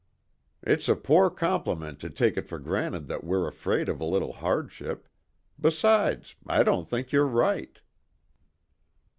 "It's 0.63 0.89
a 0.89 0.95
poor 0.95 1.29
compliment 1.29 1.99
to 1.99 2.09
take 2.09 2.35
it 2.35 2.47
for 2.47 2.57
granted 2.57 3.05
that 3.07 3.23
we're 3.23 3.47
afraid 3.47 3.87
of 3.87 4.01
a 4.01 4.03
little 4.03 4.33
hardship. 4.33 5.07
Besides, 5.59 6.35
I 6.47 6.63
don't 6.63 6.89
think 6.89 7.11
you're 7.11 7.27
right." 7.27 7.79